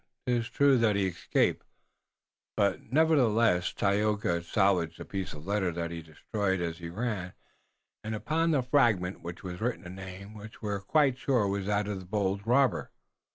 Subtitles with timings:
[0.25, 1.63] 'Tis true that he escaped,
[2.57, 7.33] but nevertheless Tayoga salvaged a piece of a letter that he destroyed as he ran,
[8.03, 11.99] and upon the fragment was written a name which we're quite sure was that of
[11.99, 12.89] the bold robber."